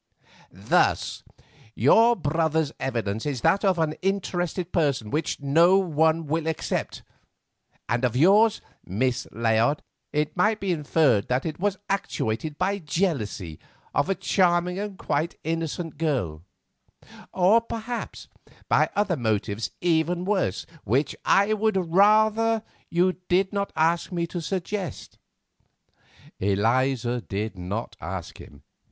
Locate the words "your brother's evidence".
1.75-3.23